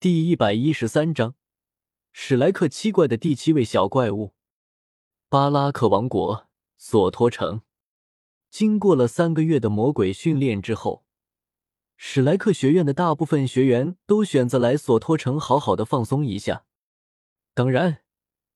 [0.00, 1.34] 第一百一十三章，
[2.12, 4.32] 史莱克七怪的第七位小怪物——
[5.28, 7.62] 巴拉克王国索托城。
[8.48, 11.04] 经过了三个月的魔鬼训练之后，
[11.96, 16.64] 史莱克学院的大部分学员都选择来索托城好好的放松一下。
[17.52, 18.04] 当然，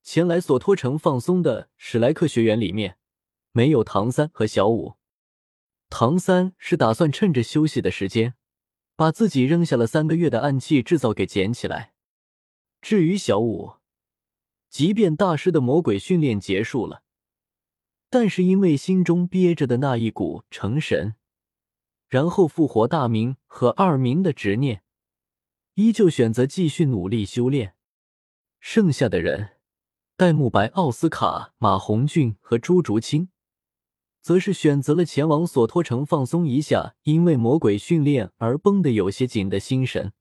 [0.04, 2.98] 前来索托城放松的史莱克学员里面，
[3.50, 4.94] 没有唐三和小五。
[5.90, 8.36] 唐三是打算趁着休息的时间。
[9.02, 11.92] 把自己扔下了三个月的暗器制造给捡起来。
[12.80, 13.72] 至于小五，
[14.70, 17.02] 即便大师的魔鬼训练结束了，
[18.08, 21.16] 但是因为心中憋着的那一股成神，
[22.06, 24.84] 然后复活大明和二明的执念，
[25.74, 27.74] 依旧选择继续努力修炼。
[28.60, 29.56] 剩下的人，
[30.16, 33.30] 戴沐白、奥斯卡、马红俊和朱竹清。
[34.22, 40.12] 则是选择了前往索托城放松一下，因为魔鬼训练而绷得有些紧的心神。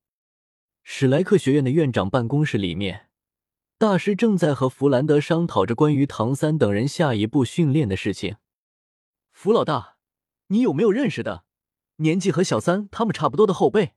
[0.83, 3.09] 史莱克学院的院长办公室里面，
[3.77, 8.37] 大师正在和弗兰德商讨着关于唐三等人下一步训练的事情。
[9.31, 9.97] 弗老大，
[10.47, 11.43] 你有没有认识的
[11.97, 13.93] 年纪和小三他们差不多的后辈？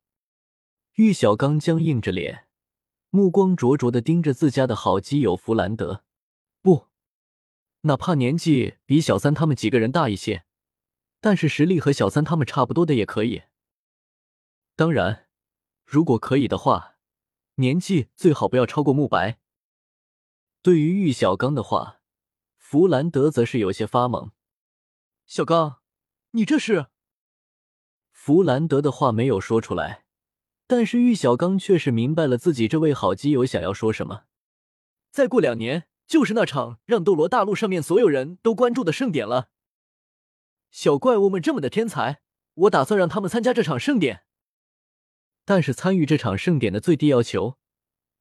[0.97, 2.45] 玉小刚僵硬着脸，
[3.09, 6.04] 目光灼灼的盯着自家的好基友弗兰德。
[7.87, 10.47] 哪怕年纪比小三他们几个人大一些，
[11.21, 13.43] 但是实力和小三他们差不多的也可以。
[14.75, 15.29] 当然，
[15.85, 16.97] 如果可以的话，
[17.57, 19.39] 年纪最好不要超过慕白。
[20.63, 22.01] 对于玉小刚的话，
[22.57, 24.31] 弗兰德则是有些发懵。
[25.27, 25.81] 小刚，
[26.31, 26.87] 你这是？
[28.11, 30.07] 弗兰德的话没有说出来，
[30.67, 34.25] 但是玉小刚却是明白了自己这位好基友想要说什么。
[35.11, 35.87] 再过两年。
[36.07, 39.51] 就是那场让斗罗大陆上面所有人都关注的盛典了。
[40.71, 42.21] 小怪物们这么的天才，
[42.55, 44.25] 我打算让他们参加这场盛典。
[45.45, 47.59] 但是参与这场盛典的最低要求，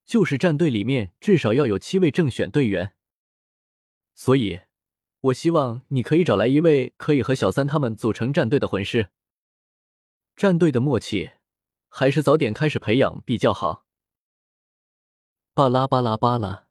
[0.05, 2.95] 就是战队里面至少要有七位正选队员。
[4.13, 4.61] 所以，
[5.21, 9.09] 我希望你可以找来一位可以和小三他们组成战队的魂师。
[10.35, 11.31] 战队的默契，
[11.89, 13.85] 还是早点开始培养比较好。
[15.53, 16.65] 巴拉巴拉巴拉。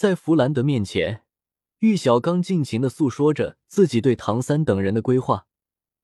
[0.00, 1.24] 在弗兰德面前，
[1.80, 5.46] 玉小刚尽情的诉说着自己对唐三等人的规划，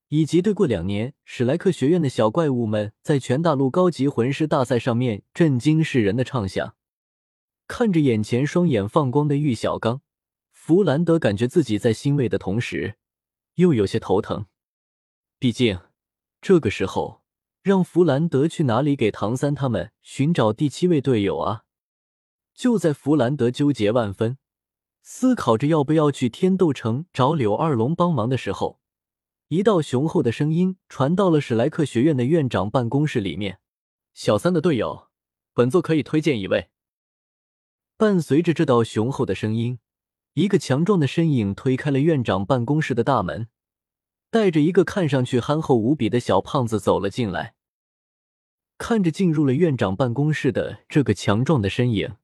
[0.08, 6.74] 以及对过两年史莱克学院的小怪物们在全大陆高级魂师大赛上面震惊世人的畅想。
[7.66, 10.02] 看着眼前双眼放光的玉小刚，
[10.52, 12.96] 弗兰德感觉自己在欣慰的同时，
[13.54, 14.44] 又有些头疼。
[15.38, 15.80] 毕竟，
[16.42, 17.22] 这个时候
[17.62, 21.62] 让弗兰德去哪里给唐三他们寻找第七位队友啊？
[22.56, 24.38] 就在弗兰德纠结万分，
[25.02, 28.80] 思考着要不要去天斗城找柳二龙帮忙的时候，
[29.48, 33.60] 一道雄厚的声音传到了史莱克学院的院长办公室里面
[34.14, 35.08] ：“小三的队友，
[35.52, 36.70] 本座可以推荐一位。”
[37.98, 39.78] 伴随着这道雄厚的声音，
[40.32, 43.48] 一个强壮的身影推开了院长办公室的大门，
[44.30, 47.54] 带着一个看上去憨厚无比的小胖子走了进来。
[48.78, 52.16] 看着进入了院长办公室的这个强壮的身影。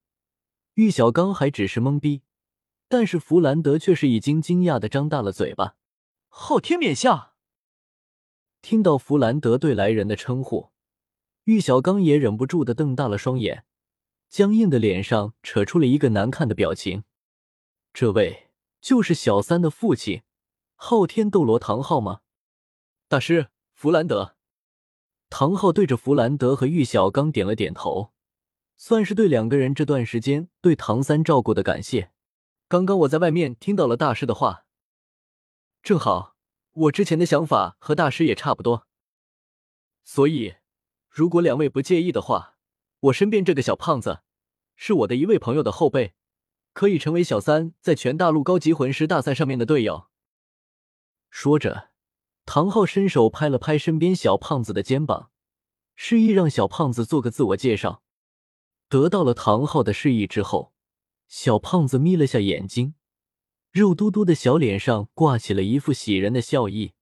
[0.75, 2.23] 玉小刚还只是懵逼，
[2.87, 5.75] 但是弗兰德却是已经惊讶的张大了嘴巴。
[6.29, 7.33] 昊天冕下，
[8.63, 10.71] 听到弗兰德对来人的称呼，
[11.43, 13.65] 玉小刚也忍不住的瞪大了双眼，
[14.29, 17.03] 僵硬的脸上扯出了一个难看的表情。
[17.93, 18.49] 这位
[18.81, 20.23] 就是小三的父亲，
[20.73, 22.21] 昊天斗罗唐昊吗？
[23.07, 24.35] 大师，弗兰德。
[25.29, 28.11] 唐昊对着弗兰德和玉小刚点了点头。
[28.85, 32.11] 算是对两个人这段时间对唐三照顾的感谢。
[32.67, 34.65] 刚刚我在外面听到了大师的话，
[35.81, 36.35] 正好
[36.73, 38.85] 我之前的想法和大师也差不多，
[40.03, 40.55] 所以
[41.07, 42.57] 如果两位不介意的话，
[42.99, 44.19] 我身边这个小胖子
[44.75, 46.15] 是我的一位朋友的后辈，
[46.73, 50.09] 可以成为小三在全大陆高级魂师大赛上面的队友。
[51.29, 51.91] 说着，
[52.45, 55.31] 唐昊伸手拍了拍身边小胖子的肩膀，
[55.95, 58.02] 示意让小胖子做个自我介绍。
[58.93, 60.71] 得到了唐昊的示意之后，
[61.27, 62.93] 小胖子眯了下眼睛，
[63.71, 66.93] 肉嘟嘟的小脸上挂起了一副喜人的笑意。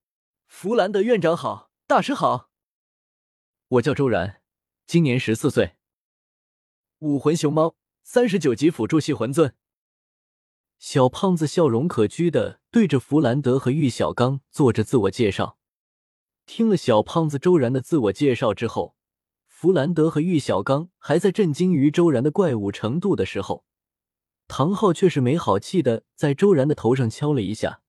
[0.48, 2.50] 弗兰德院长好，大师好，
[3.68, 4.42] 我叫周然，
[4.88, 5.76] 今年十四岁，
[7.00, 9.54] 武魂熊猫，三十九级辅助系魂尊。
[10.80, 15.58] 小胖子笑容可掬的对着弗兰德和玉小刚做着自我介绍。
[16.46, 18.96] 听了小胖子周然的自我介绍之后。
[19.62, 23.64] 弗兰德和玉小刚还在震惊于周然的怪物程度的时候，
[24.48, 27.82] 唐昊却是没好气的在周然的头上敲了一下，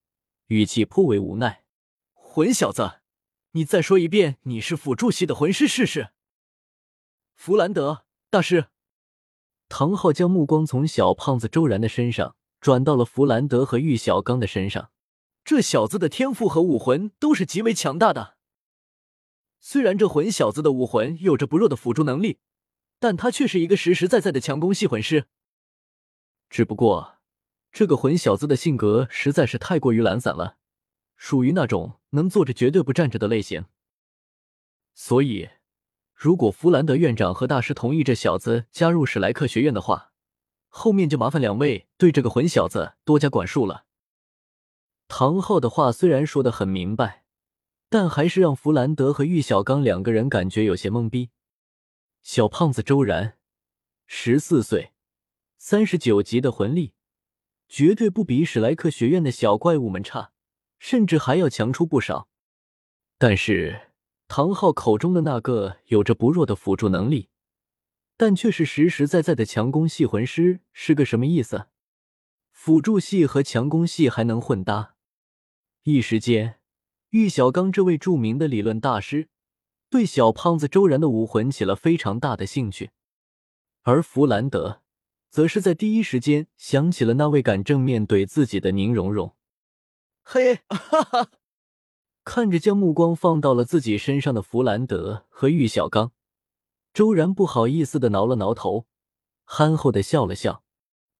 [0.49, 1.65] 语气颇为无奈
[2.13, 3.01] ：“混小子，
[3.53, 6.11] 你再说一遍你是辅助系的魂师试试。”
[7.35, 8.67] 弗兰德，大师。
[9.71, 14.91] 唐昊将目光从小胖子周然的身上转到了弗兰德和玉小刚的身上。
[15.43, 18.37] 这小子的天赋和武魂都是极为强大的。
[19.65, 22.41] 虽然这混小子的武魂有着不弱的辅助能力，
[22.99, 25.27] 但他却是一个实实在在的强攻系魂师。
[26.51, 27.19] 只不过，
[27.71, 30.57] 这个混小子的性格实在是太过于懒散了，
[31.17, 33.67] 属于那种能坐着绝对不站着的类型。
[34.95, 35.49] 所以，
[36.13, 40.11] 如果弗兰德院长和大师同意这小子加入史莱克学院的话，
[40.67, 43.87] 后面就麻烦两位对这个混小子多加管束了。
[45.07, 47.22] 唐昊的话虽然说的很明白，
[47.93, 51.29] 但还是让弗兰德和玉小刚两个人感觉有些懵逼。
[52.23, 53.37] 小胖子周然，
[54.07, 54.95] 十四岁，
[55.59, 56.95] 三十九级的魂力，
[57.69, 60.33] 绝对不比史莱克学院的小怪物们差，
[60.79, 62.31] 甚至还要强出不少。
[63.19, 63.91] 但是
[64.27, 67.29] 唐昊口中的那个有着不弱的辅助能力，
[68.17, 71.67] 但却是实实在在的强攻系魂师，是个什么意思？
[72.53, 74.95] 辅助系和强攻系还能混搭？
[75.83, 76.59] 一时间，
[77.13, 79.29] 玉小刚这位著名的理论大师
[79.91, 82.91] 对小胖子周然的武魂起了非常大的兴趣，
[83.83, 84.81] 而弗兰德
[85.29, 89.37] 则是在第一时间想起了那位敢正面怼自己的宁荣荣。
[90.23, 91.31] 嘿，哈哈！
[92.25, 96.13] 看着将目光放到了自己身上的弗兰德和玉小刚，
[96.95, 98.87] 周然不好意思的挠了挠头，
[99.45, 100.65] 憨厚的笑了笑：“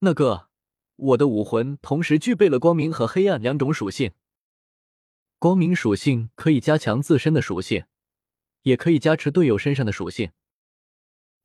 [0.01, 0.47] 那个，
[0.95, 4.13] 我的武魂同时具备了光明和黑暗两种属性。”
[5.43, 7.83] 光明属性可以加强自身的属性，
[8.61, 10.29] 也可以加持队友身上的属性；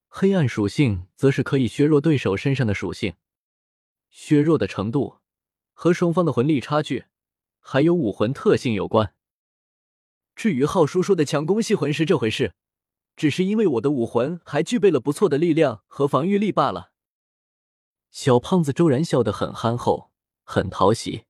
[0.07, 3.17] 黑暗属性则是可以削弱对手身上的属性。
[4.09, 5.19] 削弱的程度
[5.73, 7.07] 和双方的魂力差距，
[7.59, 9.17] 还有武魂特性有关。
[10.37, 12.55] 至于浩叔说的强攻系魂师这回事，
[13.17, 16.93] 只是因为我的武魂还具备了不错的力量和防御力罢了。
[18.13, 20.13] 小胖子周然笑得很憨厚，
[20.45, 21.25] 很讨喜，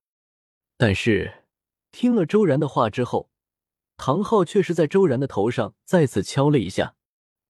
[0.77, 1.38] 但是。
[1.91, 3.31] 听了周然的话之后，
[3.97, 6.95] 唐昊却是在周然的头上再次敲了一下。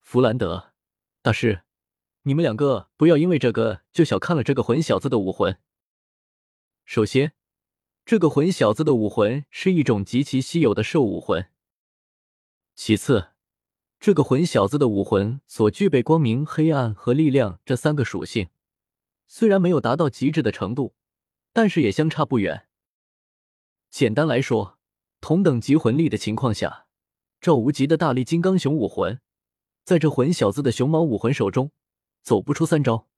[0.01, 0.73] 弗兰德
[1.21, 1.63] 大师，
[2.23, 5.59] 你们两个不要因为这个就小看了这个混小子的武魂。
[6.85, 7.33] 首先，
[8.07, 11.51] 这个混小子的武魂是一种极其稀有的兽武魂。
[12.75, 13.33] 其次，
[14.01, 18.49] 这个混小子的武魂所具备光明、黑暗和力量这三个属性，
[19.27, 20.95] 虽然没有达到极致的程度，
[21.53, 22.68] 但是也相差不远。
[23.91, 24.79] 简单来说，
[25.21, 26.87] 同等级魂力的情况下，
[27.41, 29.21] 赵无极的大力金刚熊武魂，
[29.85, 31.73] 在这混小子的熊猫武魂手中，
[32.23, 33.09] 走不出三招。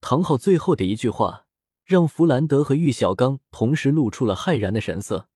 [0.00, 1.46] 唐昊最后的一句话，
[1.84, 5.28] 让弗兰德和玉小刚同时露出了骇然的神色。